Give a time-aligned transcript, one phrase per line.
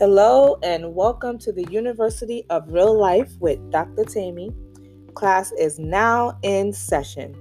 [0.00, 4.02] Hello, and welcome to the University of Real Life with Dr.
[4.02, 4.50] Tammy.
[5.12, 7.36] Class is now in session.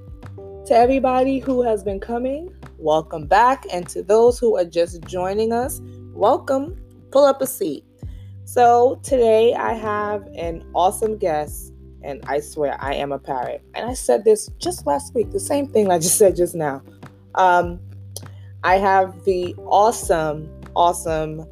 [0.66, 3.66] To everybody who has been coming, welcome back.
[3.72, 5.80] And to those who are just joining us,
[6.12, 6.78] welcome.
[7.12, 7.86] Pull up a seat.
[8.44, 11.72] So, today I have an awesome guest,
[12.04, 13.64] and I swear I am a parrot.
[13.74, 16.84] And I said this just last week, the same thing I just said just now.
[17.36, 17.80] Um,
[18.66, 21.46] I have the awesome, awesome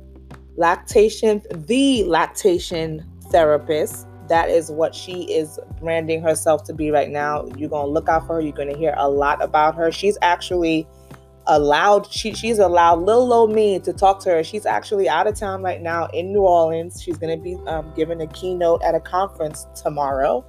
[0.58, 4.08] lactation, the lactation therapist.
[4.28, 7.48] That is what she is branding herself to be right now.
[7.56, 8.42] You're gonna look out for her.
[8.42, 9.92] You're gonna hear a lot about her.
[9.92, 10.86] She's actually
[11.46, 12.12] allowed.
[12.12, 14.44] She she's allowed little old me to talk to her.
[14.44, 17.02] She's actually out of town right now in New Orleans.
[17.02, 20.44] She's gonna be um, giving a keynote at a conference tomorrow,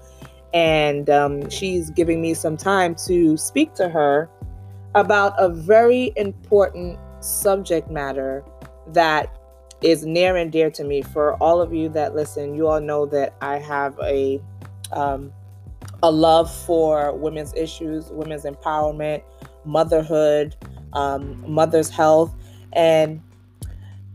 [0.53, 4.29] and um, she's giving me some time to speak to her
[4.97, 8.45] about a very important subject matter
[8.89, 9.38] that
[9.83, 11.03] is near and dear to me.
[11.03, 14.41] For all of you that listen, you all know that I have a
[14.93, 15.33] um,
[16.03, 19.23] a love for women's issues, women's empowerment,
[19.65, 20.57] motherhood,
[20.93, 22.35] um, mother's health,
[22.73, 23.21] and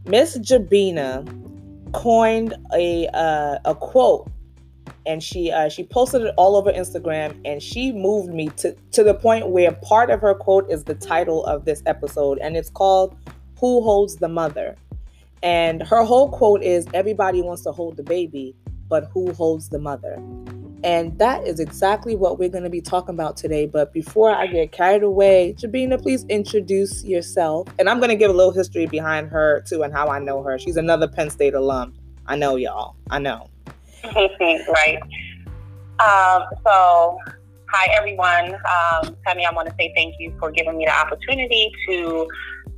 [0.06, 1.26] Miss Jabina
[1.94, 4.30] coined a uh, a quote,
[5.06, 9.04] and she uh, she posted it all over Instagram, and she moved me to to
[9.04, 12.70] the point where part of her quote is the title of this episode, and it's
[12.70, 13.16] called
[13.60, 14.76] "Who Holds the Mother."
[15.44, 18.56] And her whole quote is everybody wants to hold the baby,
[18.88, 20.16] but who holds the mother?
[20.86, 23.66] And that is exactly what we're going to be talking about today.
[23.66, 27.68] But before I get carried away, Jabina, please introduce yourself.
[27.78, 30.42] And I'm going to give a little history behind her too and how I know
[30.44, 30.58] her.
[30.58, 31.94] She's another Penn State alum.
[32.26, 32.96] I know y'all.
[33.10, 33.50] I know.
[34.16, 35.00] right.
[36.00, 37.18] Um, so,
[37.70, 38.56] hi everyone.
[38.56, 42.28] Um, Tammy, I want to say thank you for giving me the opportunity to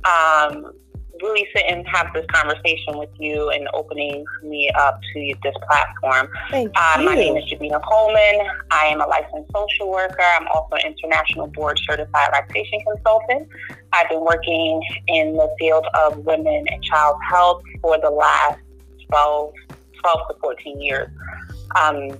[0.04, 0.72] um,
[1.22, 6.28] really sit and have this conversation with you and opening me up to this platform.
[6.50, 7.06] Thank uh, you.
[7.06, 8.48] My name is Jabina Coleman.
[8.70, 10.22] I am a licensed social worker.
[10.38, 13.48] I'm also an international board certified lactation consultant.
[13.92, 18.58] I've been working in the field of women and child health for the last
[19.10, 19.52] 12,
[20.00, 21.08] 12 to 14 years.
[21.74, 22.18] Um,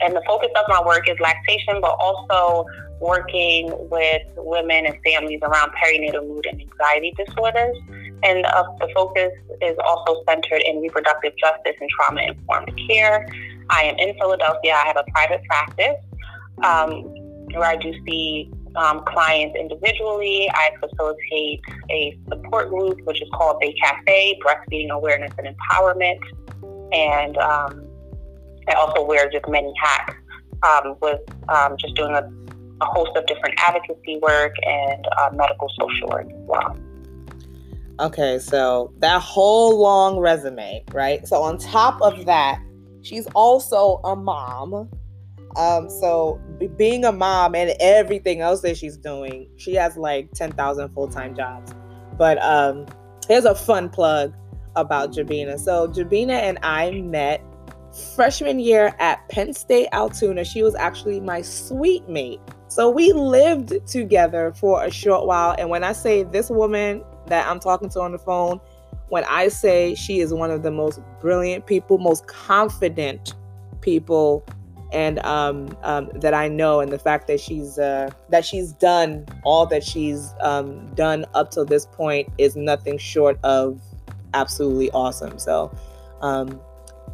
[0.00, 2.66] and the focus of my work is lactation, but also
[3.00, 7.76] working with women and families around perinatal mood and anxiety disorders.
[8.22, 13.28] And uh, the focus is also centered in reproductive justice and trauma informed care.
[13.70, 14.74] I am in Philadelphia.
[14.74, 15.96] I have a private practice
[16.62, 17.02] um,
[17.52, 20.48] where I do see um, clients individually.
[20.52, 26.20] I facilitate a support group, which is called BAE Cafe, Breastfeeding Awareness and Empowerment.
[26.92, 27.86] And um,
[28.68, 30.14] I also wear just many hats
[30.62, 32.30] um, with um, just doing a
[32.80, 36.76] a host of different advocacy work and uh, medical social work as well.
[38.00, 41.26] Okay, so that whole long resume, right?
[41.26, 42.60] So on top of that,
[43.02, 44.90] she's also a mom.
[45.56, 50.32] Um, so b- being a mom and everything else that she's doing, she has like
[50.32, 51.72] 10,000 full-time jobs.
[52.18, 52.86] But um,
[53.28, 54.34] here's a fun plug
[54.74, 55.60] about Jabina.
[55.60, 57.40] So Jabina and I met
[57.94, 60.44] freshman year at Penn State Altoona.
[60.44, 62.40] She was actually my suite mate.
[62.68, 65.54] So we lived together for a short while.
[65.58, 68.60] And when I say this woman that I'm talking to on the phone,
[69.08, 73.34] when I say she is one of the most brilliant people, most confident
[73.80, 74.44] people,
[74.92, 79.26] and um, um, that I know, and the fact that she's uh, that she's done
[79.44, 83.80] all that she's um, done up to this point is nothing short of
[84.34, 85.38] absolutely awesome.
[85.38, 85.76] So,
[86.22, 86.60] um,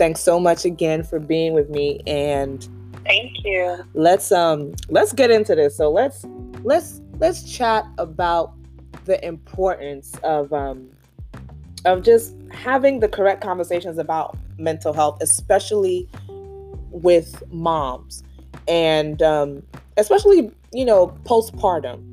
[0.00, 2.66] thanks so much again for being with me and
[3.04, 3.84] Thank you.
[3.92, 5.76] Let's um let's get into this.
[5.76, 6.24] So let's
[6.62, 8.54] let's let's chat about
[9.04, 10.88] the importance of um
[11.84, 16.08] of just having the correct conversations about mental health, especially
[16.90, 18.22] with moms
[18.68, 19.62] and um
[19.98, 22.06] especially, you know, postpartum.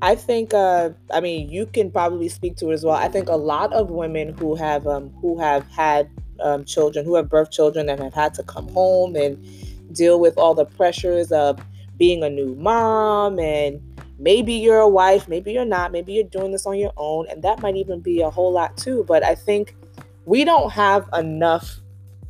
[0.00, 2.94] I think uh I mean you can probably speak to it as well.
[2.94, 6.08] I think a lot of women who have um who have had
[6.44, 9.44] um, children, who have birth children and have had to come home and
[9.92, 11.58] deal with all the pressures of
[11.96, 13.80] being a new mom and
[14.18, 17.42] maybe you're a wife, maybe you're not, maybe you're doing this on your own, and
[17.42, 19.04] that might even be a whole lot too.
[19.06, 19.76] But I think
[20.24, 21.80] we don't have enough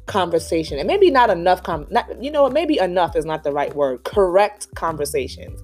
[0.07, 1.63] conversation, and maybe not enough.
[1.63, 4.05] Com- not, you know, maybe enough is not the right word.
[4.05, 5.63] Correct conversations,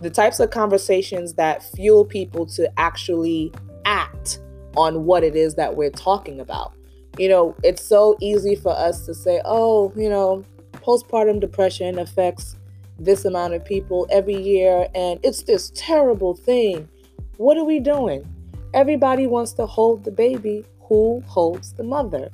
[0.00, 3.52] the types of conversations that fuel people to actually
[3.84, 4.40] act
[4.76, 6.72] on what it is that we're talking about.
[7.18, 12.56] You know, it's so easy for us to say, "Oh, you know, postpartum depression affects
[13.00, 16.88] this amount of people every year and it's this terrible thing.
[17.38, 18.26] What are we doing?
[18.74, 20.64] Everybody wants to hold the baby.
[20.80, 22.30] who holds the mother?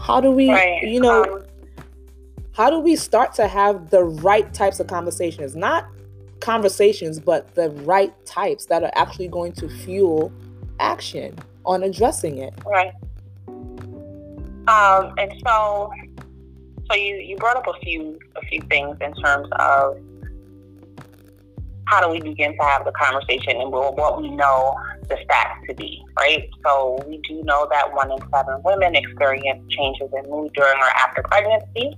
[0.00, 0.82] How do we, right.
[0.82, 1.44] you know, um,
[2.50, 5.54] how do we start to have the right types of conversations?
[5.54, 5.86] Not
[6.40, 10.32] conversations, but the right types that are actually going to fuel
[10.80, 12.54] action on addressing it.
[12.66, 12.92] Right.
[14.68, 15.90] Um, and so,
[16.90, 19.98] so you, you brought up a few a few things in terms of
[21.86, 24.74] how do we begin to have the conversation and what we know
[25.08, 26.48] the stats to be, right?
[26.64, 30.88] So we do know that one in seven women experience changes in mood during or
[30.96, 31.96] after pregnancy,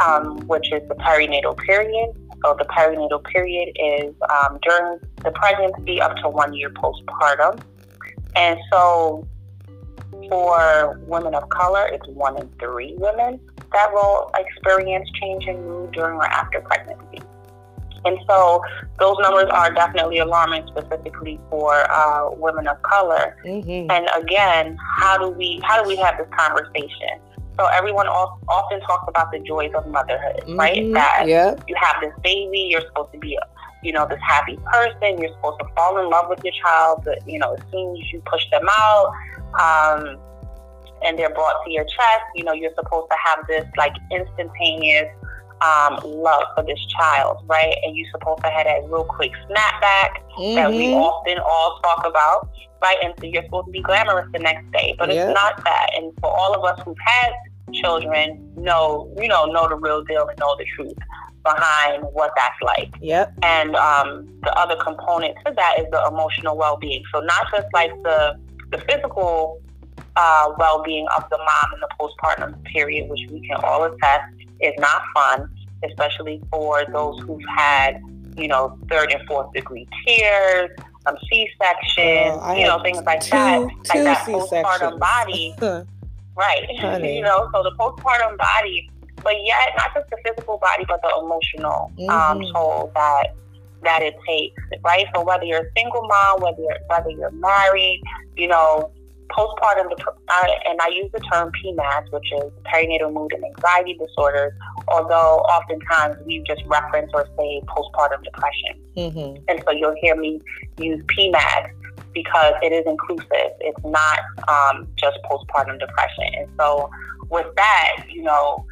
[0.00, 2.10] um, which is the perinatal period.
[2.44, 7.62] So the perinatal period is um, during the pregnancy up to one year postpartum.
[8.36, 9.26] And so
[10.28, 13.40] for women of color, it's one in three women
[13.72, 17.20] that will experience change in mood during or after pregnancy.
[18.04, 18.62] And so
[18.98, 23.36] those numbers are definitely alarming, specifically for uh, women of color.
[23.44, 23.90] Mm-hmm.
[23.90, 27.18] And again, how do we how do we have this conversation?
[27.58, 30.58] So everyone often talks about the joys of motherhood, mm-hmm.
[30.58, 30.92] right?
[30.92, 31.62] That yep.
[31.68, 33.38] you have this baby, you're supposed to be,
[33.82, 35.20] you know, this happy person.
[35.20, 38.12] You're supposed to fall in love with your child, but you know, as soon as
[38.12, 39.12] you push them out,
[39.60, 40.18] um,
[41.04, 45.08] and they're brought to your chest, you know, you're supposed to have this like instantaneous
[45.62, 47.74] um, love for this child, right?
[47.82, 50.54] And you're supposed to have that real quick snapback mm-hmm.
[50.54, 51.00] that we mm-hmm.
[51.00, 52.50] often all talk about,
[52.82, 52.96] right?
[53.02, 55.28] And so you're supposed to be glamorous the next day, but yep.
[55.28, 55.90] it's not that.
[55.96, 57.32] And for all of us who've had
[57.72, 60.96] children, know you know know the real deal and know the truth
[61.44, 62.94] behind what that's like.
[63.00, 63.34] Yep.
[63.42, 67.02] And um, the other component to that is the emotional well-being.
[67.12, 68.38] So not just like the
[68.70, 69.62] the physical
[70.16, 74.24] uh, well-being of the mom in the postpartum period, which we can all attest
[74.60, 75.50] is not fun,
[75.84, 78.00] especially for those who've had,
[78.36, 80.70] you know, third and fourth degree tears,
[81.06, 85.54] um, C-sections, oh, you know, things like two, that, like that postpartum body,
[86.36, 86.66] right?
[87.02, 88.90] you know, so the postpartum body,
[89.22, 92.10] but yet not just the physical body, but the emotional um, mm-hmm.
[92.10, 93.34] um, toll that
[93.82, 95.06] that it takes, right?
[95.14, 98.02] So whether you're a single mom, whether you're, whether you're married,
[98.34, 98.90] you know,
[99.30, 99.90] postpartum,
[100.66, 104.52] and I use the term PMADS, which is perinatal mood and anxiety disorders,
[104.88, 108.80] although oftentimes we just reference or say postpartum depression.
[108.96, 109.44] Mm-hmm.
[109.48, 110.40] And so you'll hear me
[110.78, 111.70] use PMADS
[112.12, 113.52] because it is inclusive.
[113.60, 116.24] It's not um, just postpartum depression.
[116.38, 116.90] And so
[117.30, 118.64] with that, you know,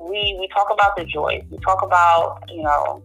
[0.00, 1.42] we, we talk about the joys.
[1.50, 3.02] We talk about, you know,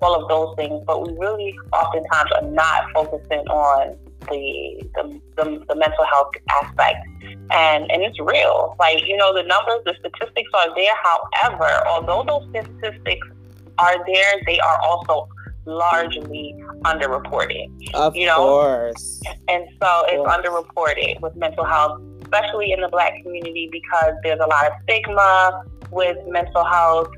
[0.00, 3.96] all of those things, but we really oftentimes are not focusing on
[4.30, 7.06] the, the, the, the mental health aspect.
[7.50, 8.76] And, and it's real.
[8.78, 10.94] Like, you know, the numbers, the statistics are there.
[11.02, 13.26] However, although those statistics
[13.78, 15.28] are there, they are also
[15.64, 17.70] largely underreported.
[17.94, 18.36] Of you know?
[18.36, 19.22] course.
[19.48, 24.46] And so it's underreported with mental health, especially in the black community because there's a
[24.46, 27.08] lot of stigma with mental health.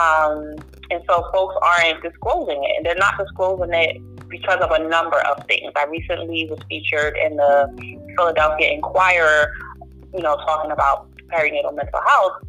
[0.00, 0.56] Um,
[0.90, 2.76] and so folks aren't disclosing it.
[2.76, 4.00] And they're not disclosing it
[4.34, 5.70] because of a number of things.
[5.76, 7.54] I recently was featured in the
[8.16, 9.52] Philadelphia Inquirer,
[10.12, 12.42] you know, talking about perinatal mental health.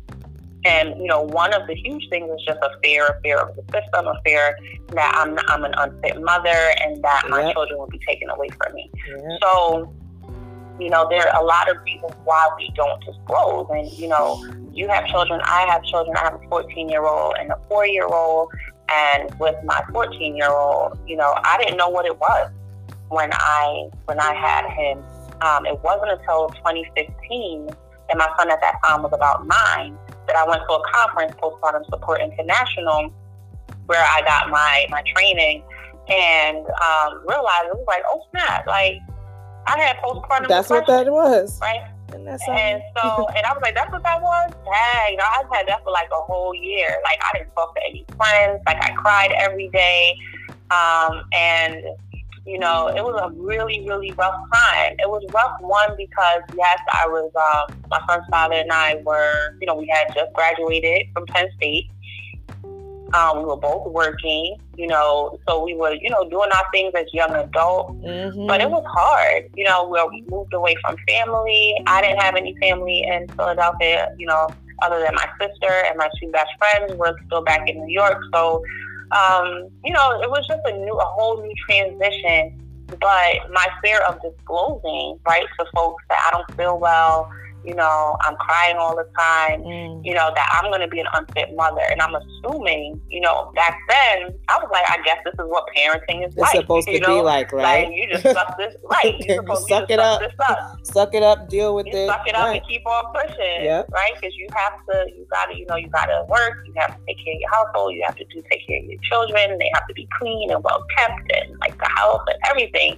[0.65, 3.55] And, you know, one of the huge things is just a fear, a fear of
[3.55, 4.57] the system, a fear
[4.93, 7.29] that I'm, I'm an unfit mother and that yep.
[7.29, 8.89] my children will be taken away from me.
[9.07, 9.39] Yep.
[9.43, 9.93] So,
[10.79, 13.67] you know, there are a lot of reasons why we don't disclose.
[13.69, 14.43] And, you know,
[14.73, 16.17] you have children, I have children.
[16.17, 18.49] I have a 14 year old and a four year old.
[18.89, 22.51] And with my 14 year old, you know, I didn't know what it was
[23.09, 25.03] when I when I had him.
[25.41, 27.69] Um, it wasn't until 2015,
[28.09, 31.33] and my son at that time was about nine, that I went to a conference,
[31.35, 33.11] Postpartum Support International,
[33.87, 35.63] where I got my my training
[36.07, 38.99] and um, realized it was like, oh snap, like
[39.67, 40.47] I had postpartum.
[40.47, 41.85] That's what that was, right?
[42.13, 44.51] And, and so, and I was like, that's what that was?
[44.65, 46.87] Dang, you know, I've had that for like a whole year.
[47.03, 48.61] Like, I didn't talk to any friends.
[48.67, 50.15] Like, I cried every day.
[50.71, 51.83] Um, and,
[52.45, 54.93] you know, it was a really, really rough time.
[54.99, 59.57] It was rough, one, because, yes, I was, um, my son's father and I were,
[59.59, 61.89] you know, we had just graduated from Penn State.
[63.13, 66.91] Um, we were both working, you know, so we were, you know, doing our things
[66.95, 67.93] as young adults.
[68.03, 68.47] Mm-hmm.
[68.47, 71.75] But it was hard, you know, we moved away from family.
[71.85, 74.47] I didn't have any family in Philadelphia, you know,
[74.81, 78.21] other than my sister and my two best friends were still back in New York.
[78.33, 78.63] So,
[79.11, 82.59] um, you know, it was just a new, a whole new transition.
[82.87, 87.31] But my fear of disclosing, right, to folks that I don't feel well,
[87.65, 90.01] you know, I'm crying all the time, mm.
[90.03, 91.81] you know, that I'm going to be an unfit mother.
[91.89, 95.65] And I'm assuming, you know, back then, I was like, I guess this is what
[95.75, 96.55] parenting is it's like.
[96.55, 97.07] supposed to know?
[97.07, 97.87] be like, right?
[97.87, 99.15] Like, you just suck this, right?
[99.19, 100.21] You suck it up.
[100.47, 100.79] up.
[100.85, 102.07] Suck it up, deal with you it.
[102.07, 102.61] Suck it up right.
[102.61, 103.89] and keep on pushing, yep.
[103.91, 104.11] right?
[104.15, 106.91] Because you have to, you got to, you know, you got to work, you have
[106.91, 109.57] to take care of your household, you have to do take care of your children,
[109.57, 112.97] they have to be clean and well kept and like the house and everything.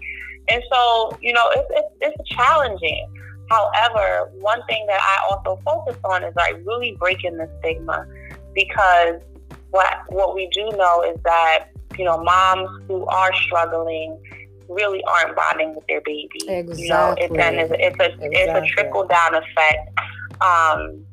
[0.50, 3.08] And so, you know, it's, it's, it's challenging.
[3.50, 8.06] However, one thing that I also focus on is like really breaking the stigma
[8.54, 9.22] because
[9.72, 14.20] what what we do know is that you know moms who are struggling
[14.70, 16.30] really aren't bonding with their baby.
[16.48, 16.84] Exactly.
[16.84, 18.30] You know, it then is it's a exactly.
[18.34, 19.90] it's a trickle down effect.
[20.42, 21.06] Um,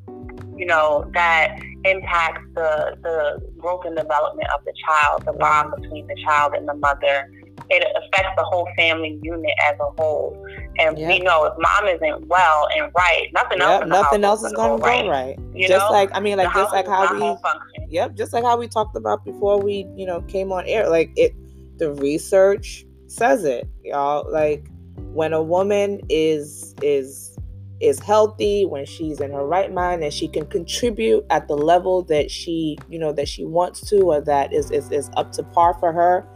[0.57, 6.07] you know that impacts the the growth and development of the child, the bond between
[6.07, 7.31] the child and the mother,
[7.71, 10.37] it affects the whole family unit as a whole.
[10.79, 11.09] And yep.
[11.09, 13.89] we know if mom isn't well and right, nothing yep, else.
[13.89, 15.09] nothing else is going to go right.
[15.09, 15.39] right.
[15.55, 15.93] You just know?
[15.93, 17.37] like I mean, like just like how we.
[17.89, 20.89] Yep, just like how we talked about before we, you know, came on air.
[20.89, 21.35] Like it,
[21.79, 24.31] the research says it, y'all.
[24.31, 24.67] Like
[25.13, 27.37] when a woman is is
[27.81, 32.03] is healthy, when she's in her right mind and she can contribute at the level
[32.03, 35.43] that she, you know, that she wants to or that is is, is up to
[35.43, 36.27] par for her,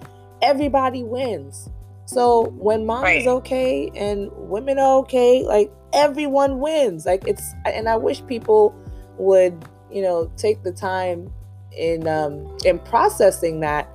[0.42, 1.68] everybody wins.
[2.06, 3.20] So when mom right.
[3.20, 7.04] is okay and women are okay, like everyone wins.
[7.04, 8.74] Like it's and I wish people
[9.18, 11.32] would, you know, take the time
[11.76, 13.88] in um in processing that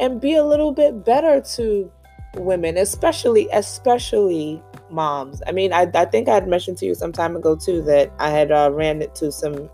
[0.00, 1.92] and be a little bit better to
[2.36, 5.42] women, especially especially moms.
[5.46, 8.10] I mean, I, I think I had mentioned to you some time ago too that
[8.18, 9.68] I had uh, ran into some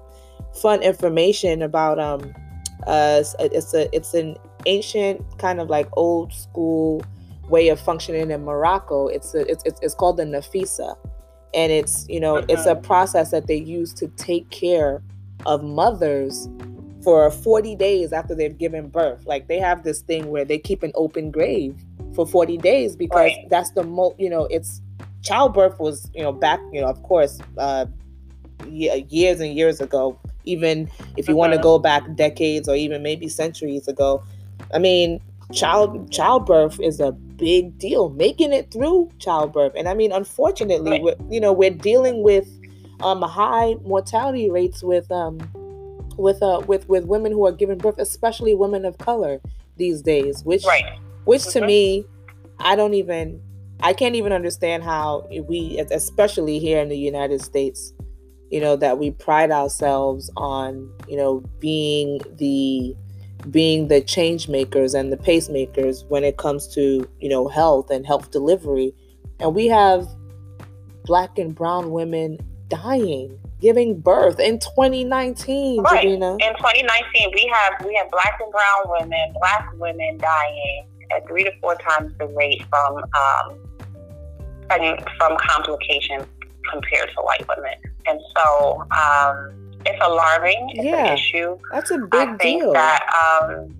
[0.55, 2.35] fun information about um
[2.87, 7.03] uh it's a it's an ancient kind of like old school
[7.49, 9.07] way of functioning in Morocco.
[9.09, 10.97] It's a, it's, it's called the nafisa,
[11.55, 12.53] and it's you know okay.
[12.53, 15.03] it's a process that they use to take care
[15.47, 16.49] of mothers
[17.03, 19.25] for 40 days after they've given birth.
[19.27, 21.77] Like they have this thing where they keep an open grave
[22.15, 23.47] for 40 days because right.
[23.49, 24.81] that's the most you know it's
[25.23, 27.85] childbirth was you know back you know of course uh
[28.67, 31.39] years and years ago even if you uh-huh.
[31.39, 34.25] want to go back decades or even maybe centuries ago
[34.73, 35.21] I mean,
[35.53, 38.11] child childbirth is a big deal.
[38.11, 41.03] Making it through childbirth, and I mean, unfortunately, right.
[41.03, 42.49] we're, you know, we're dealing with
[43.01, 45.39] um high mortality rates with um
[46.17, 49.41] with uh with with women who are giving birth, especially women of color
[49.77, 50.43] these days.
[50.45, 50.99] Which right.
[51.25, 51.61] which mm-hmm.
[51.61, 52.05] to me,
[52.59, 53.41] I don't even
[53.81, 57.93] I can't even understand how we, especially here in the United States,
[58.51, 62.97] you know, that we pride ourselves on, you know, being the
[63.51, 68.07] being the change makers and the pacemakers when it comes to you know health and
[68.07, 68.95] health delivery.
[69.41, 70.09] And we have
[71.05, 72.39] black and brown women
[72.69, 76.05] dying giving birth in 2019 right.
[76.05, 81.45] in 2019 we have we have black and brown women black women dying at three
[81.45, 83.57] to four times the rate from um,
[85.19, 86.27] from complications
[86.71, 87.75] compared to white women.
[88.07, 90.71] And so um, it's alarming.
[90.75, 91.59] It's yeah, an issue.
[91.73, 92.73] That's a big I think deal.
[92.73, 93.77] That um,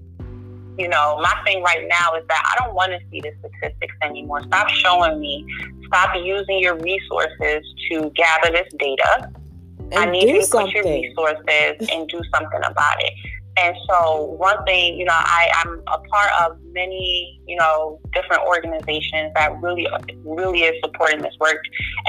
[0.79, 3.95] you know, my thing right now is that I don't want to see the statistics
[4.03, 4.43] anymore.
[4.43, 5.47] Stop showing me.
[5.87, 9.31] Stop using your resources to gather this data.
[9.79, 10.83] And I need you to something.
[10.83, 13.13] put your resources and do something about it.
[13.59, 18.43] And so, one thing, you know, I, I'm a part of many, you know, different
[18.43, 19.87] organizations that really,
[20.25, 21.57] really is supporting this work.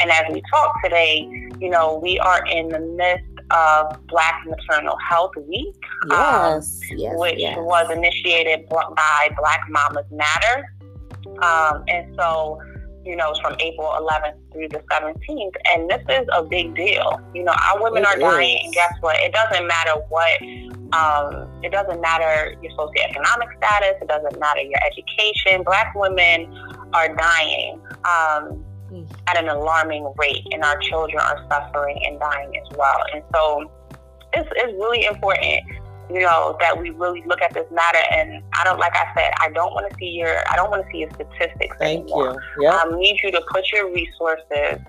[0.01, 1.21] And as we talk today,
[1.59, 5.75] you know, we are in the midst of Black Maternal Health Week,
[6.09, 7.57] yes, um, yes, which yes.
[7.59, 10.65] was initiated by Black Mamas Matter.
[11.41, 12.61] Um, and so,
[13.05, 15.53] you know, it's from April 11th through the 17th.
[15.73, 17.19] And this is a big deal.
[17.33, 18.65] You know, our women it are dying.
[18.65, 19.17] And guess what?
[19.17, 20.41] It doesn't matter what,
[20.93, 25.63] um, it doesn't matter your socioeconomic status, it doesn't matter your education.
[25.63, 26.53] Black women
[26.93, 27.81] are dying.
[28.05, 28.63] Um,
[29.27, 32.97] at an alarming rate, and our children are suffering and dying as well.
[33.13, 33.71] And so
[34.33, 35.63] it's, it's really important,
[36.09, 37.99] you know, that we really look at this matter.
[38.11, 40.85] And I don't, like I said, I don't want to see your, I don't want
[40.85, 42.41] to see your statistics Thank anymore.
[42.57, 42.63] you.
[42.63, 42.73] Yep.
[42.73, 44.79] I need you to put your resources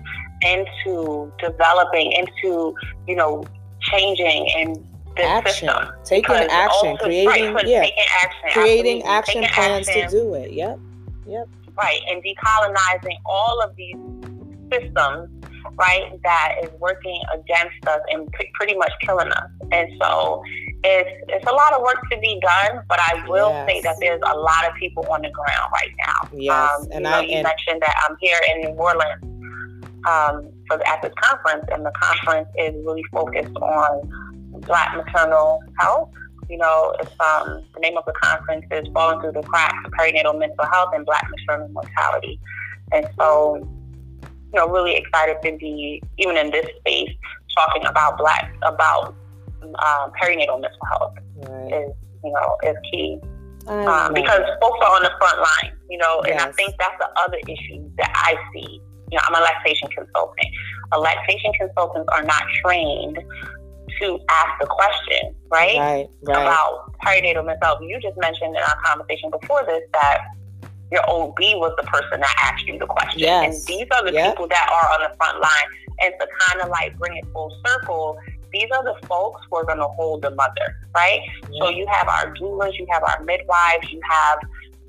[0.41, 2.73] into developing, into,
[3.07, 3.43] you know,
[3.81, 4.85] changing and
[5.17, 5.93] action, system.
[6.05, 10.09] taking action, also, creating, right, yeah, taking action, creating action taking plans action.
[10.09, 10.51] to do it.
[10.51, 10.79] Yep,
[11.27, 11.49] yep
[11.81, 13.95] right, and decolonizing all of these
[14.71, 15.29] systems,
[15.75, 19.49] right, that is working against us and p- pretty much killing us.
[19.71, 20.43] And so
[20.83, 23.69] it's it's a lot of work to be done, but I will yes.
[23.69, 26.29] say that there's a lot of people on the ground right now.
[26.33, 29.23] Yes, um, and you know, I you and mentioned that I'm here in New Orleans.
[30.07, 33.91] um, for at this conference, and the conference is really focused on
[34.61, 36.09] Black maternal health.
[36.49, 40.37] You know, it's um, the name of the conference is "Falling Through the Cracks: Perinatal
[40.37, 42.39] Mental Health and Black Maternal Mortality,"
[42.91, 43.67] and so
[44.51, 47.11] you know, really excited to be even in this space
[47.55, 49.15] talking about black about
[49.61, 51.73] um, perinatal mental health right.
[51.73, 51.91] is
[52.23, 53.19] you know is key
[53.67, 56.39] um, because folks are on the front line, you know, and.
[56.39, 58.81] I think that's the other issue that I see.
[59.11, 60.47] You know, I'm a lactation consultant.
[60.93, 63.19] A lactation consultants are not trained
[63.99, 65.77] to ask the question, right?
[65.77, 66.41] Right, right.
[66.41, 67.79] About perinatal mental health.
[67.81, 70.19] You just mentioned in our conversation before this that
[70.91, 73.19] your OB was the person that asked you the question.
[73.19, 73.43] Yes.
[73.45, 74.31] And these are the yep.
[74.33, 75.67] people that are on the front line.
[76.01, 78.17] And to kind of like bring it full circle,
[78.51, 81.19] these are the folks who are going to hold the mother, right?
[81.43, 81.51] Yep.
[81.59, 84.39] So you have our doulas, you have our midwives, you have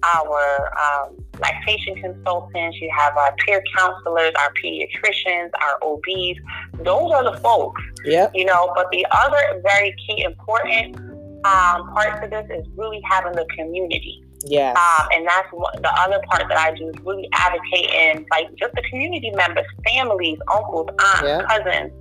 [0.03, 6.39] our um, lactation consultants, you have our peer counselors, our pediatricians, our OBs.
[6.83, 8.31] Those are the folks, yeah.
[8.35, 8.73] you know.
[8.75, 10.97] But the other very key important
[11.45, 14.25] um, part to this is really having the community.
[14.45, 14.71] Yeah.
[14.71, 18.49] Um, and that's what, the other part that I do is really advocate in like
[18.57, 21.93] just the community members, families, uncles, aunts, cousins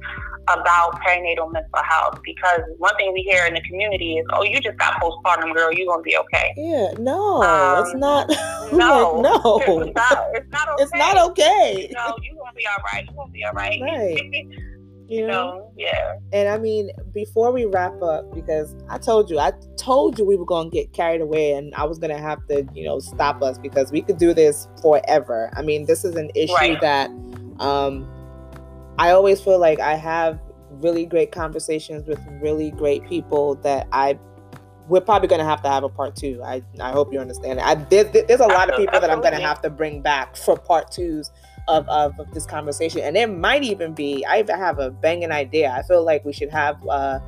[0.47, 4.59] about perinatal mental health because one thing we hear in the community is, "Oh, you
[4.59, 5.71] just got postpartum, girl.
[5.71, 8.29] You're gonna be okay." Yeah, no, um, it's not.
[8.73, 10.27] no, no, it's not.
[10.33, 10.79] It's not okay.
[10.79, 11.89] It's not okay.
[11.93, 13.05] No, you gonna be all right.
[13.05, 13.79] You gonna be all right.
[13.81, 14.47] Right.
[15.07, 15.71] you know?
[15.75, 16.15] yeah.
[16.33, 20.35] And I mean, before we wrap up, because I told you, I told you we
[20.35, 22.99] were going to get carried away and I was going to have to, you know,
[22.99, 25.49] stop us because we could do this forever.
[25.55, 26.81] I mean, this is an issue right.
[26.81, 27.09] that
[27.59, 28.07] um,
[28.99, 30.39] I always feel like I have
[30.71, 34.19] really great conversations with really great people that I
[34.89, 36.41] we're probably going to have to have a part two.
[36.43, 37.61] I, I hope you understand.
[37.61, 40.35] I, there's, there's a lot of people that I'm going to have to bring back
[40.35, 41.31] for part twos
[41.67, 43.01] of, of, of, this conversation.
[43.01, 45.69] And there might even be, I have a banging idea.
[45.69, 47.19] I feel like we should have, uh,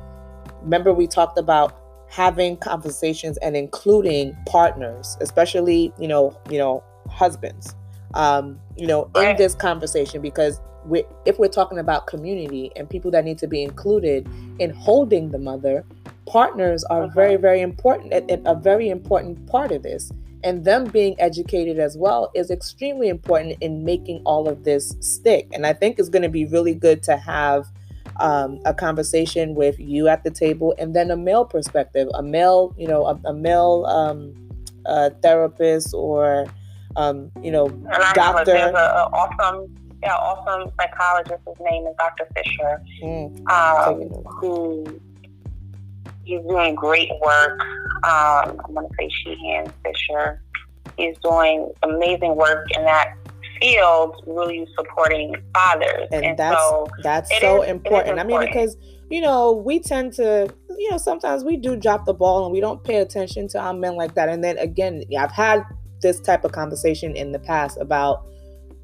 [0.60, 7.76] remember we talked about having conversations and including partners, especially, you know, you know, husbands,
[8.14, 9.38] um, you know, in right.
[9.38, 13.62] this conversation, because we, if we're talking about community and people that need to be
[13.62, 15.84] included in holding the mother,
[16.26, 17.14] partners are uh-huh.
[17.14, 20.12] very, very important, and a very important part of this
[20.44, 25.48] and them being educated as well is extremely important in making all of this stick.
[25.52, 27.66] And I think it's going to be really good to have
[28.20, 32.74] um, a conversation with you at the table and then a male perspective, a male,
[32.76, 34.34] you know, a, a male um,
[34.86, 36.46] uh, therapist or,
[36.96, 37.68] um, you know,
[38.14, 38.44] doctor.
[38.44, 41.40] There's an awesome, yeah, awesome psychologist.
[41.46, 42.28] His name is Dr.
[42.34, 45.00] Fisher, mm, um, who
[46.24, 47.60] he's doing great work.
[48.04, 50.42] Um, I'm going to say Sheehan Fisher.
[50.96, 53.14] He's doing amazing work in that
[53.60, 56.08] field, really supporting fathers.
[56.10, 58.18] And, and that's so that's so is, important.
[58.18, 58.20] important.
[58.20, 58.76] I mean, because
[59.10, 62.60] you know we tend to, you know, sometimes we do drop the ball and we
[62.60, 64.28] don't pay attention to our men like that.
[64.28, 65.64] And then again, I've had
[66.02, 68.26] this type of conversation in the past about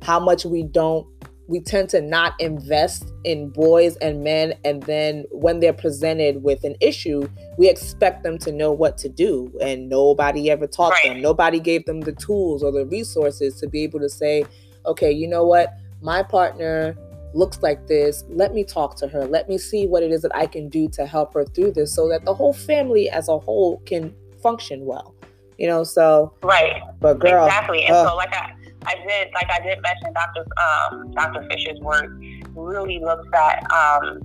[0.03, 1.07] how much we don't
[1.49, 4.53] we tend to not invest in boys and men.
[4.67, 9.09] And then when they're presented with an issue we expect them to know what to
[9.09, 9.51] do.
[9.61, 11.05] And nobody ever taught right.
[11.05, 14.45] them nobody gave them the tools or the resources to be able to say
[14.87, 15.75] okay you know what?
[16.01, 16.97] My partner
[17.35, 18.25] looks like this.
[18.29, 19.27] Let me talk to her.
[19.27, 21.95] Let me see what it is that i can do to help her through this
[21.95, 25.15] so that the whole family as a whole can function well
[25.59, 28.53] you know so right but girl exactly and uh, so like i
[28.87, 30.47] I did, like I did mention, Dr.
[30.57, 31.47] Um, Dr.
[31.51, 32.11] Fisher's work
[32.55, 34.23] really looks at um,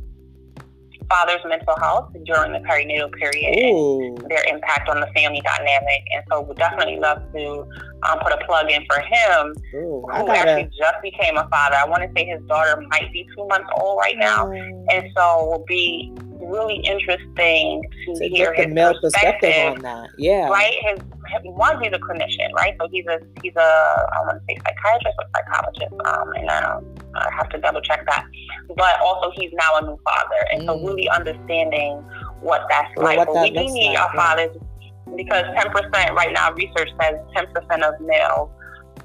[1.09, 4.05] father's mental health during the perinatal period Ooh.
[4.05, 6.01] and their impact on the family dynamic.
[6.13, 7.67] And so we definitely love to
[8.03, 11.75] um, put a plug in for him, Ooh, who actually just became a father.
[11.75, 14.45] I want to say his daughter might be two months old right now.
[14.45, 14.85] Mm.
[14.91, 19.41] And so it will be really interesting to, to hear his male perspective.
[19.41, 20.09] perspective on that.
[20.17, 20.47] Yeah.
[20.49, 20.75] Right?
[20.81, 20.99] His
[21.43, 22.75] one, he's a clinician, right?
[22.79, 26.85] So he's a he's a I want to say psychiatrist or psychologist, um, and um,
[27.15, 28.25] I have to double check that.
[28.75, 30.65] But also, he's now a new father, and mm.
[30.65, 31.97] so really understanding
[32.41, 33.17] what that's well, like.
[33.17, 34.21] What but that we do need like, our yeah.
[34.21, 34.57] fathers
[35.15, 38.49] because ten percent right now, research says ten percent of males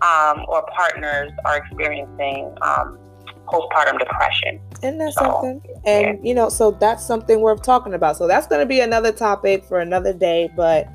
[0.03, 2.99] um, or partners are experiencing um,
[3.47, 4.61] postpartum depression.
[4.83, 5.62] Isn't that so, something?
[5.85, 6.29] And yeah.
[6.29, 8.17] you know, so that's something worth talking about.
[8.17, 10.88] So that's going to be another topic for another day, but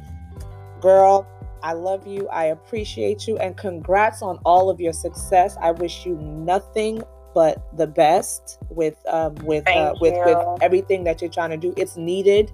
[0.84, 1.26] Girl,
[1.64, 2.28] I love you.
[2.28, 3.38] I appreciate you.
[3.38, 5.56] And congrats on all of your success.
[5.62, 7.02] I wish you nothing
[7.34, 11.74] but the best with um, with uh, with with everything that you're trying to do.
[11.78, 12.52] It's needed,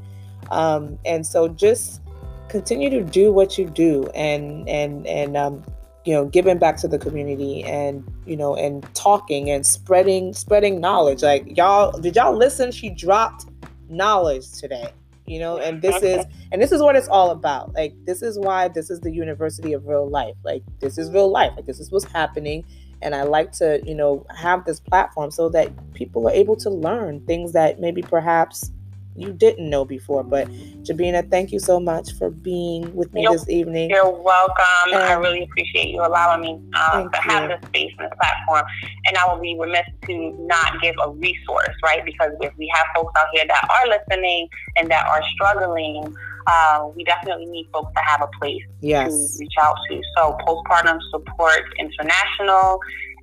[0.51, 2.01] um, and so just
[2.49, 5.63] continue to do what you do, and and and um,
[6.05, 10.79] you know giving back to the community and you know and talking and spreading spreading
[10.79, 13.45] knowledge like y'all did y'all listen she dropped
[13.89, 14.91] knowledge today
[15.29, 17.73] you know and this is and this is what it's all about.
[17.73, 20.35] Like this is why this is the university of real life.
[20.43, 21.53] Like this is real life.
[21.55, 22.65] Like this is what's happening.
[23.01, 26.69] And i like to you know have this platform so that people are able to
[26.69, 28.71] learn things that maybe perhaps
[29.15, 30.23] you didn't know before.
[30.23, 30.47] But
[30.83, 33.89] Jabina, thank you so much for being with me you're, this evening.
[33.89, 34.93] You're welcome.
[34.93, 38.65] And I really appreciate you allowing me um, to have this space and this platform.
[39.05, 42.03] And I will be remiss to not give a resource, right?
[42.05, 46.15] Because if we have folks out here that are listening and that are struggling,
[46.47, 49.09] uh, we definitely need folks to have a place yes.
[49.09, 50.01] to reach out to.
[50.17, 52.79] So, Postpartum Support International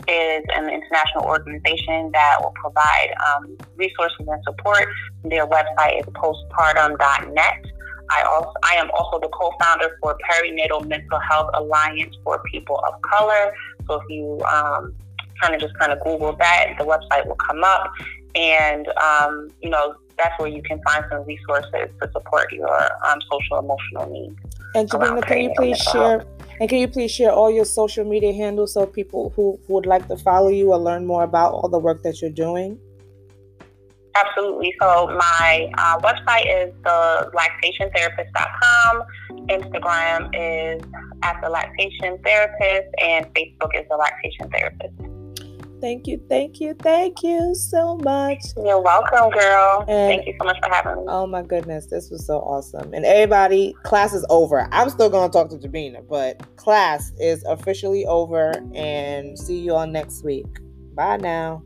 [0.09, 4.87] is an international organization that will provide um, resources and support.
[5.25, 7.65] Their website is postpartum.net.
[8.11, 13.01] I also I am also the co-founder for Perinatal Mental Health Alliance for People of
[13.03, 13.53] Color.
[13.87, 14.95] So if you um,
[15.41, 17.93] kind of just kind of Google that, the website will come up,
[18.35, 23.19] and um, you know that's where you can find some resources to support your um,
[23.31, 24.37] social emotional needs.
[24.75, 26.21] And Jabina, can you please share?
[26.21, 26.36] Health.
[26.61, 30.09] And can you please share all your social media handles so people who would like
[30.09, 32.79] to follow you or learn more about all the work that you're doing?
[34.17, 34.75] Absolutely.
[34.81, 39.03] So my uh, website is the lactationtherapist.com.
[39.49, 40.83] Instagram is
[41.23, 45.16] at the lactation therapist, and Facebook is the lactation therapist.
[45.81, 48.43] Thank you, thank you, thank you so much.
[48.57, 49.85] You're welcome, girl.
[49.89, 51.05] And thank you so much for having me.
[51.09, 52.95] Oh my goodness, this was so awesome.
[52.95, 54.69] And everybody, class is over.
[54.73, 59.87] I'm still gonna talk to Jabina, but class is officially over and see you all
[59.87, 60.47] next week.
[60.95, 61.63] Bye now.